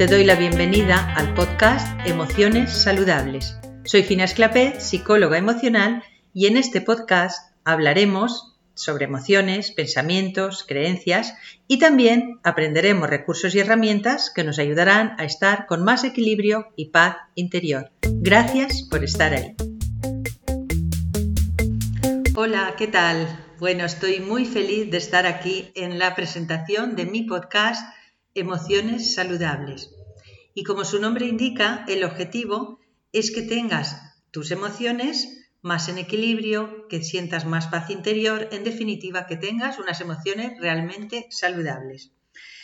Te 0.00 0.06
doy 0.06 0.24
la 0.24 0.34
bienvenida 0.34 1.12
al 1.14 1.34
podcast 1.34 1.86
Emociones 2.06 2.72
Saludables. 2.72 3.58
Soy 3.84 4.02
Fina 4.02 4.24
Esclapé, 4.24 4.80
psicóloga 4.80 5.36
emocional, 5.36 6.02
y 6.32 6.46
en 6.46 6.56
este 6.56 6.80
podcast 6.80 7.52
hablaremos 7.64 8.56
sobre 8.72 9.04
emociones, 9.04 9.72
pensamientos, 9.72 10.64
creencias 10.66 11.34
y 11.68 11.78
también 11.78 12.40
aprenderemos 12.44 13.10
recursos 13.10 13.54
y 13.54 13.58
herramientas 13.58 14.32
que 14.34 14.42
nos 14.42 14.58
ayudarán 14.58 15.16
a 15.18 15.24
estar 15.24 15.66
con 15.66 15.84
más 15.84 16.02
equilibrio 16.02 16.68
y 16.76 16.86
paz 16.86 17.18
interior. 17.34 17.90
Gracias 18.00 18.88
por 18.90 19.04
estar 19.04 19.34
ahí. 19.34 19.54
Hola, 22.34 22.74
¿qué 22.78 22.86
tal? 22.86 23.28
Bueno, 23.58 23.84
estoy 23.84 24.20
muy 24.20 24.46
feliz 24.46 24.90
de 24.90 24.96
estar 24.96 25.26
aquí 25.26 25.70
en 25.74 25.98
la 25.98 26.14
presentación 26.14 26.96
de 26.96 27.04
mi 27.04 27.24
podcast 27.24 27.84
Emociones 28.34 29.14
Saludables. 29.14 29.90
Y 30.54 30.62
como 30.62 30.84
su 30.84 31.00
nombre 31.00 31.26
indica, 31.26 31.84
el 31.88 32.04
objetivo 32.04 32.78
es 33.12 33.32
que 33.32 33.42
tengas 33.42 34.00
tus 34.30 34.52
emociones 34.52 35.48
más 35.62 35.88
en 35.88 35.98
equilibrio, 35.98 36.86
que 36.88 37.02
sientas 37.02 37.44
más 37.44 37.66
paz 37.66 37.90
interior, 37.90 38.48
en 38.52 38.62
definitiva, 38.62 39.26
que 39.26 39.36
tengas 39.36 39.80
unas 39.80 40.00
emociones 40.00 40.52
realmente 40.60 41.26
saludables. 41.30 42.12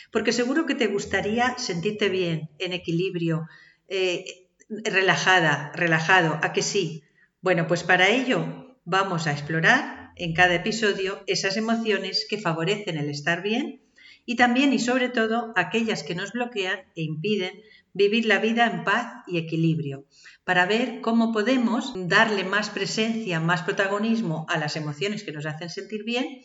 Porque 0.09 0.31
seguro 0.31 0.65
que 0.65 0.73
te 0.73 0.87
gustaría 0.87 1.57
sentirte 1.57 2.07
bien, 2.07 2.49
en 2.59 2.71
equilibrio, 2.71 3.45
eh, 3.89 4.47
relajada, 4.69 5.73
relajado, 5.75 6.39
¿a 6.43 6.53
que 6.53 6.61
sí? 6.61 7.03
Bueno, 7.41 7.67
pues 7.67 7.83
para 7.83 8.07
ello 8.07 8.77
vamos 8.85 9.27
a 9.27 9.33
explorar 9.33 10.11
en 10.15 10.33
cada 10.33 10.55
episodio 10.55 11.21
esas 11.27 11.57
emociones 11.57 12.25
que 12.29 12.39
favorecen 12.39 12.97
el 12.97 13.09
estar 13.09 13.43
bien 13.43 13.81
y 14.27 14.35
también 14.35 14.73
y 14.73 14.79
sobre 14.79 15.07
todo 15.07 15.53
aquellas 15.55 16.03
que 16.03 16.13
nos 16.13 16.33
bloquean 16.33 16.79
e 16.95 17.01
impiden 17.01 17.63
vivir 17.93 18.25
la 18.25 18.39
vida 18.39 18.67
en 18.67 18.83
paz 18.83 19.23
y 19.25 19.37
equilibrio, 19.37 20.05
para 20.43 20.65
ver 20.67 20.99
cómo 21.01 21.31
podemos 21.31 21.93
darle 21.95 22.43
más 22.43 22.69
presencia, 22.69 23.39
más 23.39 23.63
protagonismo 23.63 24.45
a 24.49 24.59
las 24.59 24.75
emociones 24.75 25.23
que 25.23 25.31
nos 25.31 25.45
hacen 25.45 25.69
sentir 25.69 26.03
bien 26.03 26.41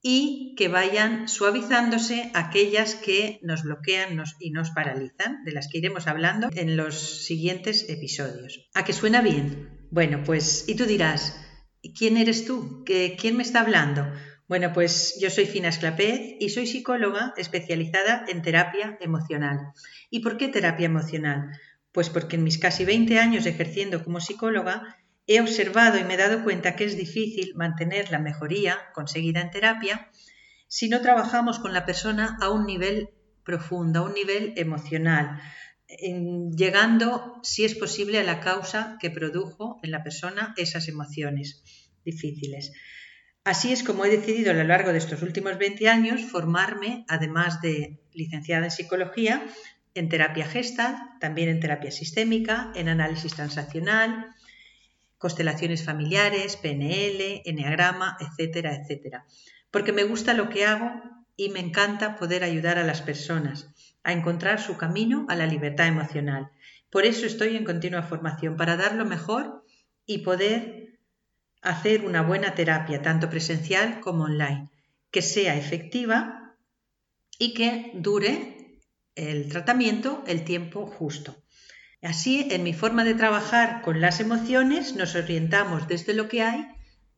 y 0.00 0.54
que 0.56 0.68
vayan 0.68 1.28
suavizándose 1.28 2.30
aquellas 2.34 2.94
que 2.94 3.40
nos 3.42 3.64
bloquean 3.64 4.22
y 4.38 4.50
nos 4.52 4.70
paralizan, 4.70 5.44
de 5.44 5.52
las 5.52 5.66
que 5.68 5.78
iremos 5.78 6.06
hablando 6.06 6.48
en 6.54 6.76
los 6.76 7.26
siguientes 7.26 7.90
episodios. 7.90 8.70
¿A 8.74 8.84
qué 8.84 8.92
suena 8.92 9.22
bien? 9.22 9.88
Bueno, 9.90 10.22
pues, 10.24 10.68
y 10.68 10.76
tú 10.76 10.84
dirás, 10.84 11.36
¿quién 11.98 12.16
eres 12.16 12.46
tú? 12.46 12.84
¿Quién 12.86 13.36
me 13.36 13.42
está 13.42 13.60
hablando? 13.60 14.06
Bueno, 14.48 14.72
pues 14.72 15.18
yo 15.20 15.28
soy 15.28 15.44
Fina 15.44 15.68
Esclapez 15.68 16.36
y 16.40 16.48
soy 16.48 16.66
psicóloga 16.66 17.34
especializada 17.36 18.24
en 18.28 18.40
terapia 18.40 18.96
emocional. 18.98 19.72
¿Y 20.08 20.20
por 20.20 20.38
qué 20.38 20.48
terapia 20.48 20.86
emocional? 20.86 21.50
Pues 21.92 22.08
porque 22.08 22.36
en 22.36 22.44
mis 22.44 22.56
casi 22.56 22.86
20 22.86 23.18
años 23.18 23.44
ejerciendo 23.44 24.02
como 24.02 24.20
psicóloga 24.20 24.96
he 25.26 25.42
observado 25.42 25.98
y 25.98 26.04
me 26.04 26.14
he 26.14 26.16
dado 26.16 26.44
cuenta 26.44 26.76
que 26.76 26.84
es 26.84 26.96
difícil 26.96 27.52
mantener 27.56 28.10
la 28.10 28.20
mejoría 28.20 28.78
conseguida 28.94 29.42
en 29.42 29.50
terapia 29.50 30.10
si 30.66 30.88
no 30.88 31.02
trabajamos 31.02 31.58
con 31.58 31.74
la 31.74 31.84
persona 31.84 32.38
a 32.40 32.48
un 32.48 32.64
nivel 32.64 33.10
profundo, 33.44 34.00
a 34.00 34.02
un 34.04 34.14
nivel 34.14 34.54
emocional, 34.56 35.40
llegando, 36.56 37.40
si 37.42 37.64
es 37.64 37.74
posible, 37.74 38.18
a 38.18 38.24
la 38.24 38.40
causa 38.40 38.96
que 39.00 39.10
produjo 39.10 39.78
en 39.82 39.90
la 39.90 40.02
persona 40.02 40.54
esas 40.56 40.88
emociones 40.88 41.62
difíciles. 42.04 42.72
Así 43.48 43.72
es 43.72 43.82
como 43.82 44.04
he 44.04 44.10
decidido 44.10 44.50
a 44.50 44.54
lo 44.54 44.64
largo 44.64 44.92
de 44.92 44.98
estos 44.98 45.22
últimos 45.22 45.56
20 45.56 45.88
años 45.88 46.20
formarme, 46.20 47.06
además 47.08 47.62
de 47.62 47.98
licenciada 48.12 48.66
en 48.66 48.70
psicología, 48.70 49.42
en 49.94 50.10
terapia 50.10 50.46
gestal, 50.46 50.94
también 51.18 51.48
en 51.48 51.58
terapia 51.58 51.90
sistémica, 51.90 52.70
en 52.74 52.90
análisis 52.90 53.32
transaccional, 53.32 54.26
constelaciones 55.16 55.82
familiares, 55.82 56.56
PNL, 56.56 57.40
enneagrama, 57.46 58.18
etcétera, 58.20 58.74
etcétera. 58.74 59.24
Porque 59.70 59.94
me 59.94 60.04
gusta 60.04 60.34
lo 60.34 60.50
que 60.50 60.66
hago 60.66 61.00
y 61.34 61.48
me 61.48 61.60
encanta 61.60 62.16
poder 62.16 62.44
ayudar 62.44 62.76
a 62.76 62.84
las 62.84 63.00
personas 63.00 63.74
a 64.04 64.12
encontrar 64.12 64.60
su 64.60 64.76
camino 64.76 65.24
a 65.30 65.36
la 65.36 65.46
libertad 65.46 65.86
emocional. 65.86 66.50
Por 66.90 67.06
eso 67.06 67.24
estoy 67.24 67.56
en 67.56 67.64
continua 67.64 68.02
formación, 68.02 68.58
para 68.58 68.76
dar 68.76 68.94
lo 68.94 69.06
mejor 69.06 69.64
y 70.04 70.18
poder 70.18 70.87
hacer 71.62 72.04
una 72.04 72.22
buena 72.22 72.54
terapia, 72.54 73.02
tanto 73.02 73.28
presencial 73.30 74.00
como 74.00 74.24
online, 74.24 74.70
que 75.10 75.22
sea 75.22 75.56
efectiva 75.56 76.56
y 77.38 77.54
que 77.54 77.92
dure 77.94 78.80
el 79.14 79.48
tratamiento 79.48 80.22
el 80.26 80.44
tiempo 80.44 80.86
justo. 80.86 81.36
Así, 82.02 82.46
en 82.50 82.62
mi 82.62 82.72
forma 82.72 83.04
de 83.04 83.14
trabajar 83.14 83.82
con 83.82 84.00
las 84.00 84.20
emociones, 84.20 84.94
nos 84.94 85.16
orientamos 85.16 85.88
desde 85.88 86.14
lo 86.14 86.28
que 86.28 86.42
hay, 86.42 86.66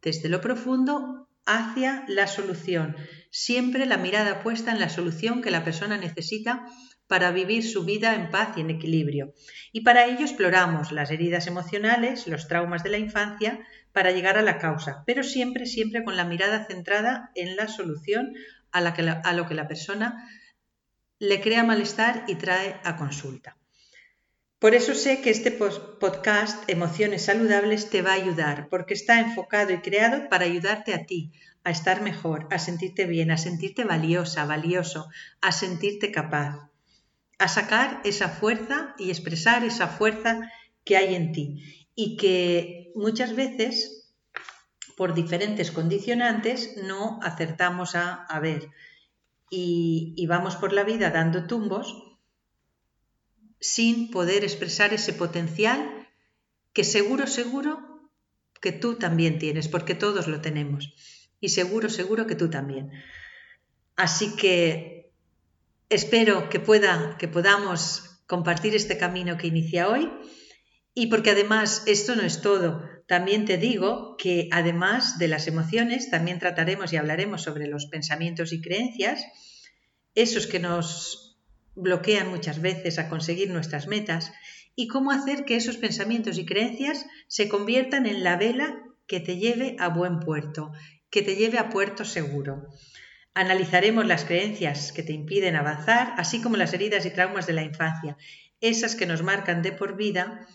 desde 0.01 0.31
lo 0.31 0.41
profundo, 0.41 1.29
hacia 1.45 2.05
la 2.09 2.27
solución. 2.27 2.97
Siempre 3.31 3.85
la 3.85 3.99
mirada 3.99 4.43
puesta 4.43 4.73
en 4.73 4.81
la 4.81 4.89
solución 4.89 5.43
que 5.43 5.51
la 5.51 5.65
persona 5.65 5.99
necesita 5.99 6.65
para 7.11 7.33
vivir 7.33 7.65
su 7.65 7.85
vida 7.85 8.15
en 8.15 8.31
paz 8.31 8.51
y 8.57 8.61
en 8.61 8.71
equilibrio. 8.71 9.35
Y 9.73 9.81
para 9.81 10.05
ello 10.07 10.21
exploramos 10.21 10.93
las 10.93 11.11
heridas 11.11 11.49
emocionales, 11.49 12.29
los 12.29 12.47
traumas 12.47 12.85
de 12.85 12.91
la 12.91 12.99
infancia, 12.99 13.67
para 13.91 14.13
llegar 14.13 14.39
a 14.39 14.43
la 14.43 14.59
causa, 14.59 15.03
pero 15.07 15.25
siempre, 15.25 15.67
siempre 15.67 16.05
con 16.05 16.17
la 16.17 16.25
mirada 16.25 16.67
centrada 16.67 17.33
en 17.35 17.57
la 17.57 17.67
solución 17.67 18.35
a, 18.71 18.81
lo 19.33 19.49
que 19.49 19.55
la 19.55 19.67
persona 19.67 20.25
le 21.19 21.41
crea 21.41 21.65
malestar 21.65 22.23
y 22.29 22.37
trae 22.37 22.77
a 22.85 22.95
consulta. 22.95 23.57
Por 24.61 24.77
eso 24.77 24.95
sé 24.95 25.21
que 25.21 25.31
este 25.31 25.51
podcast 25.51 26.63
Emociones 26.71 27.25
Saludables 27.25 27.91
te 27.91 28.03
va 28.03 28.13
a 28.13 28.23
ayudar, 28.23 28.69
porque 28.69 28.95
está 28.95 29.19
enfocado 29.19 29.73
y 29.73 29.79
creado 29.79 30.29
para 30.29 30.45
ayudarte 30.45 30.95
a 30.95 31.07
ti 31.07 31.33
a 31.65 31.73
estar 31.73 32.03
mejor, 32.03 32.47
a 32.53 32.61
sentirte 32.61 33.07
bien, 33.07 33.33
a 33.33 33.37
sentirte 33.37 33.83
valiosa, 33.83 34.45
valioso, 34.45 35.09
a 35.41 35.51
sentirte 35.51 36.13
capaz, 36.13 36.70
a 37.41 37.49
sacar 37.49 38.03
esa 38.05 38.29
fuerza 38.29 38.95
y 38.99 39.09
expresar 39.09 39.65
esa 39.65 39.89
fuerza 39.89 40.53
que 40.85 40.99
hay 40.99 41.15
en 41.15 41.33
ti 41.33 41.89
y 41.95 42.19
que 42.19 42.93
muchas 42.95 43.35
veces 43.35 44.13
por 44.95 45.15
diferentes 45.15 45.71
condicionantes 45.71 46.77
no 46.85 47.19
acertamos 47.23 47.95
a, 47.95 48.39
ver 48.41 48.69
y, 49.51 50.13
y 50.17 50.27
vamos 50.27 50.57
por 50.57 50.75
la 50.75 50.85
vida 50.85 51.09
dando 51.11 51.47
tumbos 51.47 52.19
sin 53.59 54.11
poder 54.11 54.45
expresar 54.45 54.93
ese 54.93 55.15
potencial 55.15 56.09
que 56.75 56.85
seguro, 56.85 57.27
seguro 57.27 58.11
que 58.61 58.73
tú 58.73 58.97
también 58.97 59.39
tienes, 59.39 59.69
porque 59.69 59.95
todos 59.95 60.29
lo 60.29 60.43
tenemos. 60.43 60.95
Y 61.41 61.49
seguro, 61.49 61.89
seguro 61.89 62.27
que 62.27 62.35
tú 62.35 62.51
también. 62.51 62.91
Así 63.97 64.37
que 64.37 65.00
espero 65.91 66.49
que, 66.49 66.61
pueda, 66.61 67.17
que 67.19 67.29
podamos 67.29 68.23
compartir 68.27 68.75
este 68.75 68.97
camino 68.97 69.37
que 69.37 69.49
inicia 69.49 69.89
hoy. 69.89 70.11
Y 70.95 71.09
porque 71.09 71.31
además 71.31 71.83
esto 71.87 72.17
no 72.17 72.23
es 72.23 72.41
todo. 72.41 72.83
También 73.07 73.45
te 73.45 73.59
digo 73.59 74.17
que 74.17 74.49
además 74.53 75.19
de 75.19 75.29
las 75.29 75.47
emociones, 75.47 76.11
también 76.11 76.39
trataremos 76.39 76.93
y 76.93 76.97
hablaremos 76.97 77.43
sobre 77.43 77.67
los 77.67 77.87
pensamientos 77.87 78.53
y 78.53 78.61
creencias, 78.61 79.25
esos 80.15 80.47
que 80.47 80.59
nos 80.59 81.39
bloquean 81.75 82.29
muchas 82.31 82.61
veces 82.61 82.99
a 82.99 83.09
conseguir 83.09 83.51
nuestras 83.51 83.87
metas 83.87 84.33
y 84.77 84.89
cómo 84.89 85.11
hacer 85.11 85.45
que 85.45 85.57
esos 85.57 85.77
pensamientos 85.77 86.39
y 86.39 86.47
creencias 86.47 87.07
se 87.27 87.49
conviertan 87.49 88.07
en 88.07 88.23
la 88.23 88.37
vela 88.37 88.83
que 89.07 89.21
te 89.21 89.39
lleve 89.39 89.77
a 89.79 89.89
buen 89.89 90.21
puerto, 90.21 90.73
que 91.11 91.23
te 91.23 91.37
lleve 91.37 91.59
a 91.59 91.69
puerto 91.69 92.05
seguro. 92.05 92.69
Analizaremos 93.35 94.07
las 94.07 94.25
creencias 94.25 94.93
que 94.93 95.03
te 95.03 95.13
impiden 95.13 95.57
avanzar, 95.57 96.15
así 96.17 96.43
como 96.43 96.57
las 96.57 96.73
heridas 96.73 97.07
y 97.07 97.11
traumas 97.11 97.47
de 97.47 97.53
la 97.53 97.63
infancia, 97.63 98.17
esas 98.61 98.97
que 98.97 99.07
nos 99.07 99.23
marcan 99.23 99.63
de 99.63 99.73
por 99.73 99.97
vida 99.97 100.47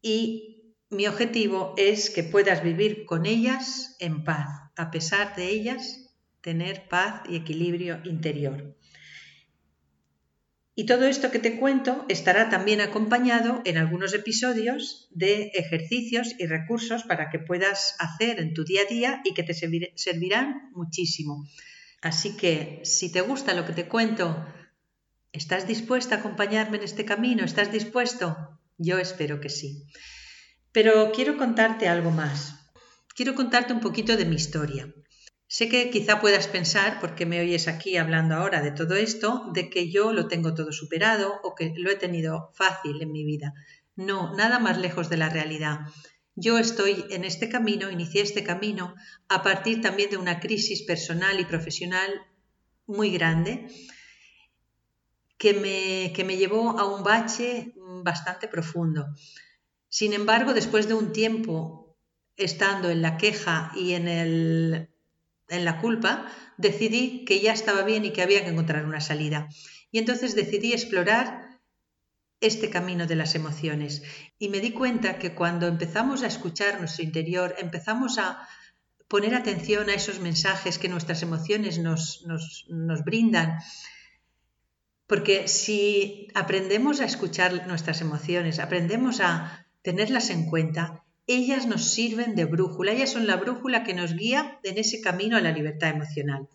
y 0.00 0.74
mi 0.90 1.06
objetivo 1.06 1.74
es 1.76 2.08
que 2.10 2.22
puedas 2.22 2.62
vivir 2.62 3.04
con 3.04 3.26
ellas 3.26 3.96
en 3.98 4.24
paz, 4.24 4.48
a 4.76 4.90
pesar 4.90 5.36
de 5.36 5.48
ellas 5.48 6.14
tener 6.40 6.88
paz 6.88 7.22
y 7.28 7.36
equilibrio 7.36 8.00
interior. 8.04 8.74
Y 10.74 10.86
todo 10.86 11.06
esto 11.08 11.32
que 11.32 11.40
te 11.40 11.58
cuento 11.58 12.06
estará 12.08 12.48
también 12.48 12.80
acompañado 12.80 13.60
en 13.64 13.78
algunos 13.78 14.14
episodios 14.14 15.08
de 15.10 15.50
ejercicios 15.54 16.36
y 16.38 16.46
recursos 16.46 17.02
para 17.02 17.30
que 17.30 17.40
puedas 17.40 17.96
hacer 17.98 18.38
en 18.38 18.54
tu 18.54 18.64
día 18.64 18.82
a 18.82 18.84
día 18.84 19.20
y 19.24 19.34
que 19.34 19.42
te 19.42 19.54
servirán 19.54 20.70
muchísimo. 20.72 21.48
Así 22.00 22.36
que 22.36 22.80
si 22.84 23.10
te 23.10 23.20
gusta 23.20 23.54
lo 23.54 23.64
que 23.64 23.72
te 23.72 23.88
cuento, 23.88 24.46
¿estás 25.32 25.66
dispuesta 25.66 26.16
a 26.16 26.18
acompañarme 26.18 26.76
en 26.78 26.84
este 26.84 27.04
camino? 27.04 27.44
¿Estás 27.44 27.72
dispuesto? 27.72 28.60
Yo 28.76 28.98
espero 28.98 29.40
que 29.40 29.48
sí. 29.48 29.84
Pero 30.72 31.10
quiero 31.12 31.36
contarte 31.36 31.88
algo 31.88 32.10
más. 32.10 32.54
Quiero 33.16 33.34
contarte 33.34 33.72
un 33.72 33.80
poquito 33.80 34.16
de 34.16 34.24
mi 34.24 34.36
historia. 34.36 34.94
Sé 35.48 35.68
que 35.68 35.90
quizá 35.90 36.20
puedas 36.20 36.46
pensar, 36.46 37.00
porque 37.00 37.24
me 37.24 37.40
oyes 37.40 37.68
aquí 37.68 37.96
hablando 37.96 38.34
ahora 38.34 38.60
de 38.60 38.70
todo 38.70 38.94
esto, 38.94 39.50
de 39.54 39.70
que 39.70 39.90
yo 39.90 40.12
lo 40.12 40.28
tengo 40.28 40.54
todo 40.54 40.72
superado 40.72 41.40
o 41.42 41.54
que 41.54 41.72
lo 41.76 41.90
he 41.90 41.96
tenido 41.96 42.52
fácil 42.54 43.00
en 43.00 43.10
mi 43.10 43.24
vida. 43.24 43.54
No, 43.96 44.36
nada 44.36 44.58
más 44.58 44.78
lejos 44.78 45.08
de 45.08 45.16
la 45.16 45.30
realidad. 45.30 45.80
Yo 46.40 46.56
estoy 46.56 47.04
en 47.10 47.24
este 47.24 47.48
camino, 47.48 47.90
inicié 47.90 48.22
este 48.22 48.44
camino 48.44 48.94
a 49.28 49.42
partir 49.42 49.80
también 49.80 50.10
de 50.10 50.18
una 50.18 50.38
crisis 50.38 50.82
personal 50.82 51.40
y 51.40 51.44
profesional 51.44 52.10
muy 52.86 53.10
grande 53.10 53.66
que 55.36 55.52
me, 55.52 56.12
que 56.14 56.22
me 56.22 56.36
llevó 56.36 56.78
a 56.78 56.84
un 56.84 57.02
bache 57.02 57.74
bastante 58.04 58.46
profundo. 58.46 59.06
Sin 59.88 60.12
embargo, 60.12 60.54
después 60.54 60.86
de 60.86 60.94
un 60.94 61.10
tiempo 61.10 61.96
estando 62.36 62.88
en 62.88 63.02
la 63.02 63.16
queja 63.16 63.72
y 63.74 63.94
en 63.94 64.06
el 64.06 64.90
en 65.48 65.64
la 65.64 65.80
culpa, 65.80 66.30
decidí 66.58 67.24
que 67.24 67.40
ya 67.40 67.52
estaba 67.52 67.82
bien 67.82 68.04
y 68.04 68.12
que 68.12 68.22
había 68.22 68.44
que 68.44 68.50
encontrar 68.50 68.84
una 68.84 69.00
salida. 69.00 69.48
Y 69.90 69.98
entonces 69.98 70.34
decidí 70.34 70.72
explorar 70.72 71.47
este 72.40 72.70
camino 72.70 73.06
de 73.06 73.16
las 73.16 73.34
emociones. 73.34 74.02
Y 74.38 74.48
me 74.48 74.60
di 74.60 74.72
cuenta 74.72 75.18
que 75.18 75.34
cuando 75.34 75.66
empezamos 75.66 76.22
a 76.22 76.28
escuchar 76.28 76.78
nuestro 76.78 77.04
interior, 77.04 77.54
empezamos 77.58 78.18
a 78.18 78.46
poner 79.08 79.34
atención 79.34 79.88
a 79.88 79.94
esos 79.94 80.20
mensajes 80.20 80.78
que 80.78 80.88
nuestras 80.88 81.22
emociones 81.22 81.78
nos, 81.78 82.24
nos, 82.26 82.66
nos 82.68 83.04
brindan, 83.04 83.58
porque 85.06 85.48
si 85.48 86.28
aprendemos 86.34 87.00
a 87.00 87.06
escuchar 87.06 87.66
nuestras 87.66 88.02
emociones, 88.02 88.58
aprendemos 88.58 89.20
a 89.20 89.66
tenerlas 89.80 90.28
en 90.28 90.44
cuenta, 90.44 91.04
ellas 91.26 91.66
nos 91.66 91.84
sirven 91.90 92.34
de 92.34 92.44
brújula, 92.44 92.92
ellas 92.92 93.12
son 93.12 93.26
la 93.26 93.36
brújula 93.36 93.84
que 93.84 93.94
nos 93.94 94.14
guía 94.14 94.60
en 94.62 94.76
ese 94.76 95.00
camino 95.00 95.38
a 95.38 95.40
la 95.40 95.52
libertad 95.52 95.90
emocional. 95.90 96.48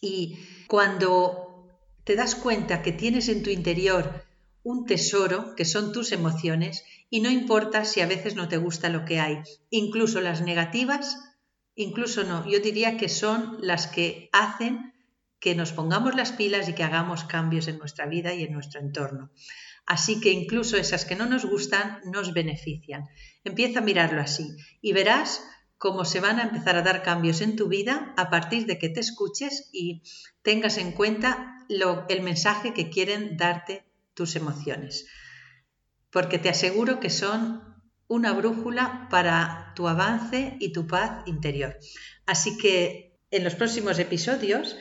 Y 0.00 0.38
cuando 0.68 1.68
te 2.04 2.14
das 2.14 2.36
cuenta 2.36 2.82
que 2.82 2.92
tienes 2.92 3.28
en 3.28 3.42
tu 3.42 3.50
interior 3.50 4.24
un 4.62 4.86
tesoro, 4.86 5.54
que 5.56 5.64
son 5.64 5.92
tus 5.92 6.12
emociones, 6.12 6.84
y 7.10 7.20
no 7.20 7.30
importa 7.30 7.84
si 7.84 8.00
a 8.00 8.06
veces 8.06 8.34
no 8.36 8.48
te 8.48 8.56
gusta 8.56 8.88
lo 8.88 9.04
que 9.04 9.20
hay, 9.20 9.38
incluso 9.70 10.20
las 10.20 10.40
negativas, 10.40 11.18
incluso 11.74 12.24
no, 12.24 12.48
yo 12.48 12.60
diría 12.60 12.96
que 12.96 13.08
son 13.08 13.58
las 13.60 13.86
que 13.86 14.28
hacen 14.32 14.92
que 15.40 15.54
nos 15.56 15.72
pongamos 15.72 16.14
las 16.14 16.30
pilas 16.30 16.68
y 16.68 16.74
que 16.74 16.84
hagamos 16.84 17.24
cambios 17.24 17.66
en 17.66 17.78
nuestra 17.78 18.06
vida 18.06 18.32
y 18.32 18.44
en 18.44 18.52
nuestro 18.52 18.80
entorno. 18.80 19.32
Así 19.86 20.20
que 20.20 20.30
incluso 20.30 20.76
esas 20.76 21.04
que 21.04 21.16
no 21.16 21.26
nos 21.26 21.44
gustan 21.44 22.00
nos 22.04 22.32
benefician. 22.32 23.08
Empieza 23.42 23.80
a 23.80 23.82
mirarlo 23.82 24.20
así 24.20 24.56
y 24.80 24.92
verás 24.92 25.42
cómo 25.78 26.04
se 26.04 26.20
van 26.20 26.38
a 26.38 26.44
empezar 26.44 26.76
a 26.76 26.82
dar 26.82 27.02
cambios 27.02 27.40
en 27.40 27.56
tu 27.56 27.66
vida 27.66 28.14
a 28.16 28.30
partir 28.30 28.66
de 28.66 28.78
que 28.78 28.88
te 28.88 29.00
escuches 29.00 29.68
y 29.72 30.02
tengas 30.42 30.78
en 30.78 30.92
cuenta 30.92 31.58
el 32.08 32.22
mensaje 32.22 32.72
que 32.72 32.88
quieren 32.88 33.36
darte 33.36 33.84
tus 34.14 34.36
emociones. 34.36 35.06
Porque 36.10 36.38
te 36.38 36.48
aseguro 36.48 37.00
que 37.00 37.10
son 37.10 37.62
una 38.08 38.32
brújula 38.32 39.08
para 39.10 39.72
tu 39.74 39.88
avance 39.88 40.56
y 40.60 40.72
tu 40.72 40.86
paz 40.86 41.22
interior. 41.26 41.76
Así 42.26 42.58
que 42.58 43.18
en 43.30 43.44
los 43.44 43.54
próximos 43.54 43.98
episodios 43.98 44.76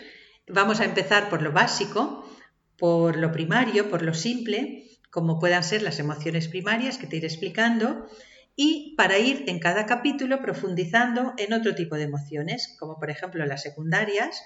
vamos 0.47 0.81
a 0.81 0.85
empezar 0.85 1.29
por 1.29 1.41
lo 1.41 1.51
básico, 1.51 2.29
por 2.77 3.15
lo 3.15 3.31
primario, 3.31 3.89
por 3.89 4.01
lo 4.01 4.13
simple, 4.13 4.87
como 5.09 5.39
puedan 5.39 5.63
ser 5.63 5.81
las 5.81 5.99
emociones 5.99 6.47
primarias 6.47 6.97
que 6.97 7.07
te 7.07 7.17
iré 7.17 7.27
explicando, 7.27 8.07
y 8.55 8.95
para 8.97 9.17
ir 9.17 9.45
en 9.47 9.59
cada 9.59 9.85
capítulo 9.85 10.41
profundizando 10.41 11.33
en 11.37 11.53
otro 11.53 11.73
tipo 11.73 11.95
de 11.95 12.03
emociones, 12.03 12.75
como 12.79 12.99
por 12.99 13.09
ejemplo 13.09 13.45
las 13.45 13.61
secundarias, 13.61 14.41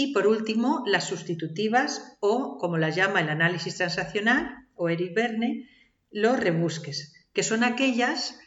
y 0.00 0.12
por 0.12 0.28
último 0.28 0.84
las 0.86 1.08
sustitutivas 1.08 2.16
o, 2.20 2.56
como 2.58 2.78
las 2.78 2.94
llama 2.94 3.20
el 3.20 3.30
análisis 3.30 3.78
transaccional 3.78 4.68
o 4.76 4.88
Eric 4.88 5.12
Verne, 5.12 5.68
los 6.12 6.38
rebusques, 6.38 7.26
que 7.32 7.42
son 7.42 7.64
aquellas 7.64 8.38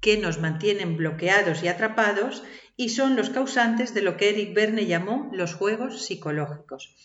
que 0.00 0.16
nos 0.16 0.40
mantienen 0.40 0.96
bloqueados 0.96 1.62
y 1.62 1.68
atrapados 1.68 2.42
y 2.74 2.88
son 2.88 3.16
los 3.16 3.28
causantes 3.28 3.92
de 3.92 4.00
lo 4.00 4.16
que 4.16 4.30
Eric 4.30 4.54
Verne 4.54 4.86
llamó 4.86 5.28
los 5.34 5.52
juegos 5.52 6.06
psicológicos. 6.06 6.96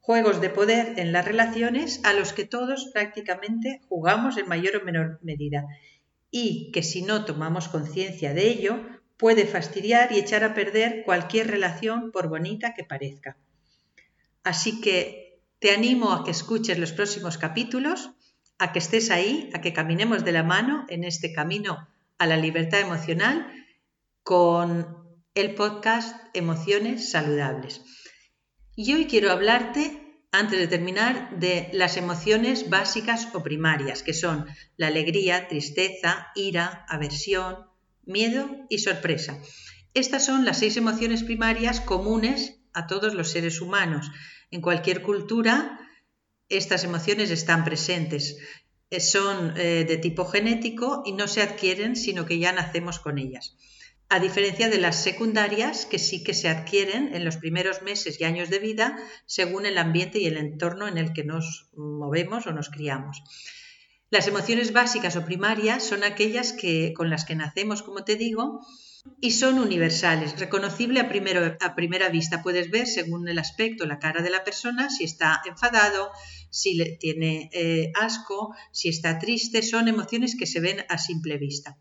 Juegos 0.00 0.40
de 0.40 0.48
poder 0.48 0.98
en 0.98 1.12
las 1.12 1.26
relaciones 1.26 2.00
a 2.04 2.14
los 2.14 2.32
que 2.32 2.46
todos 2.46 2.90
prácticamente 2.94 3.82
jugamos 3.86 4.38
en 4.38 4.48
mayor 4.48 4.76
o 4.76 4.84
menor 4.86 5.18
medida. 5.20 5.66
Y 6.30 6.72
que 6.72 6.82
si 6.82 7.02
no 7.02 7.26
tomamos 7.26 7.68
conciencia 7.68 8.32
de 8.32 8.48
ello 8.48 8.80
puede 9.16 9.46
fastidiar 9.46 10.12
y 10.12 10.18
echar 10.18 10.44
a 10.44 10.54
perder 10.54 11.04
cualquier 11.04 11.50
relación 11.50 12.10
por 12.12 12.28
bonita 12.28 12.74
que 12.74 12.84
parezca. 12.84 13.36
Así 14.42 14.80
que 14.80 15.40
te 15.58 15.72
animo 15.72 16.12
a 16.12 16.24
que 16.24 16.30
escuches 16.30 16.78
los 16.78 16.92
próximos 16.92 17.38
capítulos, 17.38 18.10
a 18.58 18.72
que 18.72 18.78
estés 18.78 19.10
ahí, 19.10 19.50
a 19.54 19.60
que 19.60 19.72
caminemos 19.72 20.24
de 20.24 20.32
la 20.32 20.42
mano 20.42 20.84
en 20.88 21.04
este 21.04 21.32
camino 21.32 21.88
a 22.18 22.26
la 22.26 22.36
libertad 22.36 22.80
emocional 22.80 23.50
con 24.22 24.86
el 25.34 25.54
podcast 25.54 26.16
Emociones 26.34 27.10
Saludables. 27.10 27.82
Y 28.76 28.92
hoy 28.94 29.06
quiero 29.06 29.30
hablarte, 29.30 30.20
antes 30.32 30.58
de 30.58 30.66
terminar, 30.66 31.38
de 31.38 31.70
las 31.72 31.96
emociones 31.96 32.70
básicas 32.70 33.28
o 33.34 33.42
primarias, 33.42 34.02
que 34.02 34.14
son 34.14 34.46
la 34.76 34.88
alegría, 34.88 35.48
tristeza, 35.48 36.28
ira, 36.34 36.84
aversión, 36.88 37.73
miedo 38.06 38.50
y 38.68 38.78
sorpresa. 38.78 39.38
Estas 39.94 40.24
son 40.24 40.44
las 40.44 40.58
seis 40.58 40.76
emociones 40.76 41.22
primarias 41.22 41.80
comunes 41.80 42.60
a 42.72 42.86
todos 42.86 43.14
los 43.14 43.30
seres 43.30 43.60
humanos. 43.60 44.10
En 44.50 44.60
cualquier 44.60 45.02
cultura, 45.02 45.78
estas 46.48 46.84
emociones 46.84 47.30
están 47.30 47.64
presentes. 47.64 48.38
Eh, 48.90 49.00
son 49.00 49.54
eh, 49.56 49.84
de 49.84 49.96
tipo 49.98 50.24
genético 50.24 51.02
y 51.06 51.12
no 51.12 51.28
se 51.28 51.42
adquieren, 51.42 51.96
sino 51.96 52.26
que 52.26 52.38
ya 52.38 52.52
nacemos 52.52 52.98
con 52.98 53.18
ellas 53.18 53.56
a 54.08 54.20
diferencia 54.20 54.68
de 54.68 54.78
las 54.78 55.02
secundarias 55.02 55.86
que 55.86 55.98
sí 55.98 56.22
que 56.22 56.34
se 56.34 56.48
adquieren 56.48 57.14
en 57.14 57.24
los 57.24 57.36
primeros 57.36 57.82
meses 57.82 58.20
y 58.20 58.24
años 58.24 58.50
de 58.50 58.58
vida 58.58 58.96
según 59.26 59.66
el 59.66 59.78
ambiente 59.78 60.18
y 60.18 60.26
el 60.26 60.36
entorno 60.36 60.86
en 60.86 60.98
el 60.98 61.12
que 61.12 61.24
nos 61.24 61.68
movemos 61.74 62.46
o 62.46 62.52
nos 62.52 62.70
criamos. 62.70 63.22
Las 64.10 64.28
emociones 64.28 64.72
básicas 64.72 65.16
o 65.16 65.24
primarias 65.24 65.82
son 65.82 66.04
aquellas 66.04 66.52
que, 66.52 66.92
con 66.94 67.10
las 67.10 67.24
que 67.24 67.34
nacemos, 67.34 67.82
como 67.82 68.04
te 68.04 68.16
digo, 68.16 68.60
y 69.20 69.32
son 69.32 69.58
universales, 69.58 70.38
reconocible 70.38 71.00
a, 71.00 71.08
a 71.60 71.74
primera 71.74 72.08
vista. 72.08 72.42
Puedes 72.42 72.70
ver 72.70 72.86
según 72.86 73.28
el 73.28 73.38
aspecto, 73.38 73.86
la 73.86 73.98
cara 73.98 74.22
de 74.22 74.30
la 74.30 74.44
persona, 74.44 74.88
si 74.88 75.04
está 75.04 75.42
enfadado, 75.46 76.10
si 76.50 76.74
le, 76.74 76.96
tiene 76.96 77.50
eh, 77.52 77.92
asco, 77.94 78.54
si 78.72 78.88
está 78.88 79.18
triste, 79.18 79.62
son 79.62 79.88
emociones 79.88 80.36
que 80.36 80.46
se 80.46 80.60
ven 80.60 80.84
a 80.88 80.98
simple 80.98 81.36
vista. 81.36 81.78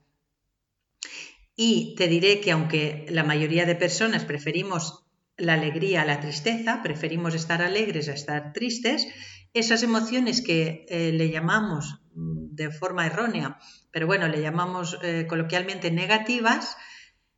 Y 1.55 1.93
te 1.95 2.07
diré 2.07 2.41
que 2.41 2.51
aunque 2.51 3.05
la 3.09 3.23
mayoría 3.23 3.65
de 3.65 3.75
personas 3.75 4.25
preferimos 4.25 5.03
la 5.37 5.53
alegría 5.53 6.01
a 6.01 6.05
la 6.05 6.19
tristeza, 6.19 6.81
preferimos 6.83 7.35
estar 7.35 7.61
alegres 7.61 8.09
a 8.09 8.13
estar 8.13 8.53
tristes, 8.53 9.07
esas 9.53 9.83
emociones 9.83 10.41
que 10.41 10.85
eh, 10.89 11.11
le 11.11 11.29
llamamos 11.29 12.01
mm, 12.15 12.55
de 12.55 12.71
forma 12.71 13.05
errónea, 13.05 13.57
pero 13.91 14.07
bueno, 14.07 14.27
le 14.27 14.41
llamamos 14.41 14.97
eh, 15.03 15.25
coloquialmente 15.27 15.91
negativas, 15.91 16.75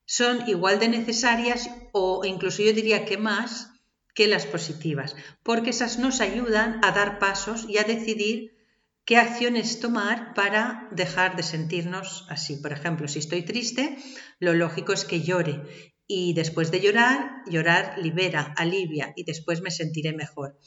son 0.06 0.48
igual 0.48 0.80
de 0.80 0.88
necesarias 0.88 1.70
o 1.92 2.24
incluso 2.26 2.62
yo 2.62 2.74
diría 2.74 3.06
que 3.06 3.18
más 3.18 3.72
que 4.14 4.28
las 4.28 4.46
positivas, 4.46 5.16
porque 5.44 5.72
esas 5.72 6.00
nos 6.00 6.22
ayudan 6.22 6.80
a 6.84 6.92
dar 6.92 7.20
pasos 7.20 7.66
y 7.68 7.78
a 7.78 7.84
decidir 7.84 8.56
qué 9.04 9.18
acciones 9.18 9.80
tomar 9.80 10.34
para 10.34 10.88
dejar 10.92 11.36
de 11.36 11.44
sentirnos 11.44 12.26
así. 12.30 12.56
Por 12.58 12.72
ejemplo, 12.72 13.08
si 13.08 13.20
estoy 13.20 13.44
triste, 13.44 13.98
lo 14.40 14.54
lógico 14.54 14.94
es 14.94 15.04
que 15.06 15.22
llore 15.22 15.62
y 16.08 16.34
después 16.34 16.72
de 16.72 16.82
llorar, 16.82 17.44
llorar 17.48 17.98
libera, 17.98 18.54
alivia 18.58 19.14
y 19.16 19.24
después 19.26 19.62
me 19.62 19.72
sentiré 19.72 20.14
mejor. 20.14 20.58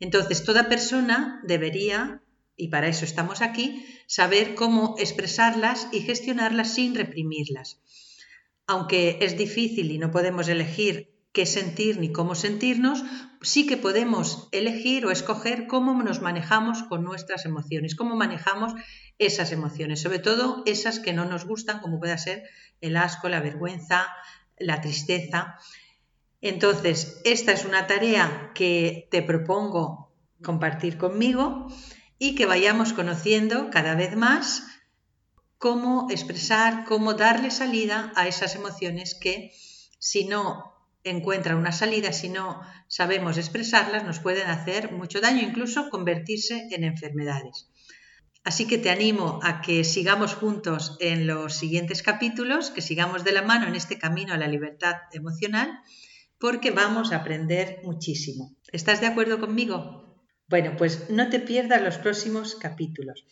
Entonces, 0.00 0.44
toda 0.44 0.68
persona 0.68 1.40
debería, 1.44 2.22
y 2.56 2.68
para 2.68 2.88
eso 2.88 3.04
estamos 3.04 3.42
aquí, 3.42 3.84
saber 4.06 4.54
cómo 4.54 4.96
expresarlas 4.98 5.88
y 5.92 6.00
gestionarlas 6.00 6.74
sin 6.74 6.94
reprimirlas. 6.94 7.80
Aunque 8.66 9.18
es 9.20 9.36
difícil 9.36 9.90
y 9.90 9.98
no 9.98 10.10
podemos 10.10 10.48
elegir 10.48 11.12
qué 11.32 11.44
sentir 11.46 11.98
ni 11.98 12.12
cómo 12.12 12.34
sentirnos, 12.34 13.04
sí 13.42 13.66
que 13.66 13.76
podemos 13.76 14.48
elegir 14.52 15.04
o 15.06 15.10
escoger 15.10 15.66
cómo 15.66 16.02
nos 16.02 16.22
manejamos 16.22 16.82
con 16.84 17.04
nuestras 17.04 17.44
emociones, 17.44 17.94
cómo 17.94 18.16
manejamos 18.16 18.72
esas 19.18 19.52
emociones, 19.52 20.00
sobre 20.00 20.18
todo 20.18 20.62
esas 20.66 20.98
que 20.98 21.12
no 21.12 21.26
nos 21.26 21.44
gustan, 21.44 21.80
como 21.80 21.98
puede 21.98 22.16
ser 22.18 22.44
el 22.80 22.96
asco, 22.96 23.28
la 23.28 23.40
vergüenza, 23.40 24.06
la 24.58 24.80
tristeza. 24.80 25.56
Entonces, 26.48 27.20
esta 27.24 27.52
es 27.52 27.64
una 27.64 27.86
tarea 27.86 28.52
que 28.54 29.08
te 29.10 29.22
propongo 29.22 30.12
compartir 30.42 30.98
conmigo 30.98 31.66
y 32.18 32.34
que 32.34 32.46
vayamos 32.46 32.92
conociendo 32.92 33.70
cada 33.70 33.94
vez 33.94 34.16
más 34.16 34.64
cómo 35.58 36.08
expresar, 36.10 36.84
cómo 36.84 37.14
darle 37.14 37.50
salida 37.50 38.12
a 38.16 38.28
esas 38.28 38.54
emociones 38.54 39.14
que 39.14 39.52
si 39.98 40.26
no 40.26 40.74
encuentran 41.02 41.56
una 41.56 41.72
salida, 41.72 42.12
si 42.12 42.28
no 42.28 42.60
sabemos 42.88 43.38
expresarlas, 43.38 44.04
nos 44.04 44.20
pueden 44.20 44.48
hacer 44.48 44.92
mucho 44.92 45.20
daño, 45.20 45.42
incluso 45.42 45.88
convertirse 45.90 46.68
en 46.70 46.84
enfermedades. 46.84 47.68
Así 48.44 48.66
que 48.66 48.78
te 48.78 48.90
animo 48.90 49.40
a 49.42 49.60
que 49.60 49.82
sigamos 49.82 50.34
juntos 50.34 50.96
en 51.00 51.26
los 51.26 51.54
siguientes 51.54 52.02
capítulos, 52.02 52.70
que 52.70 52.82
sigamos 52.82 53.24
de 53.24 53.32
la 53.32 53.42
mano 53.42 53.66
en 53.66 53.74
este 53.74 53.98
camino 53.98 54.34
a 54.34 54.38
la 54.38 54.46
libertad 54.46 54.94
emocional, 55.12 55.80
porque 56.38 56.70
vamos 56.70 57.12
a 57.12 57.16
aprender 57.16 57.80
muchísimo. 57.84 58.56
¿Estás 58.72 59.00
de 59.00 59.06
acuerdo 59.06 59.40
conmigo? 59.40 60.24
Bueno, 60.48 60.74
pues 60.76 61.10
no 61.10 61.28
te 61.28 61.40
pierdas 61.40 61.82
los 61.82 61.98
próximos 61.98 62.54
capítulos, 62.54 63.24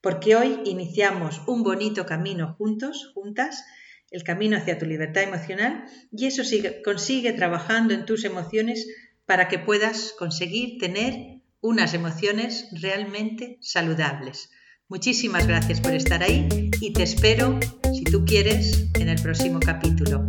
porque 0.00 0.36
hoy 0.36 0.60
iniciamos 0.64 1.42
un 1.46 1.62
bonito 1.62 2.06
camino 2.06 2.54
juntos, 2.56 3.12
juntas, 3.14 3.64
el 4.10 4.22
camino 4.22 4.56
hacia 4.56 4.78
tu 4.78 4.86
libertad 4.86 5.22
emocional 5.22 5.84
y 6.10 6.26
eso 6.26 6.44
sigue, 6.44 6.82
consigue 6.82 7.32
trabajando 7.32 7.94
en 7.94 8.04
tus 8.04 8.24
emociones 8.24 8.86
para 9.26 9.48
que 9.48 9.58
puedas 9.58 10.14
conseguir 10.18 10.78
tener 10.78 11.40
unas 11.60 11.94
emociones 11.94 12.68
realmente 12.72 13.58
saludables. 13.60 14.50
Muchísimas 14.88 15.46
gracias 15.46 15.80
por 15.80 15.94
estar 15.94 16.22
ahí 16.22 16.48
y 16.80 16.92
te 16.92 17.02
espero, 17.02 17.58
si 17.94 18.04
tú 18.04 18.24
quieres, 18.24 18.90
en 18.98 19.08
el 19.08 19.20
próximo 19.22 19.60
capítulo. 19.60 20.24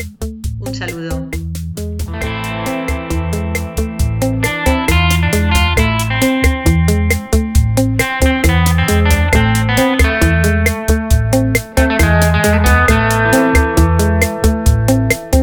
Un 0.60 0.74
saludo. 0.74 1.43